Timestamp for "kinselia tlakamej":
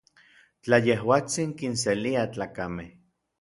1.59-2.91